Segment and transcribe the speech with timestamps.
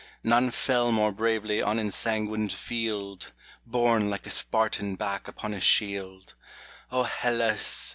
[0.23, 3.33] None fell more bravely on ensanguined field,
[3.67, 6.33] Borne like a Spartan back upon his shield
[6.89, 7.63] 1 O Hellas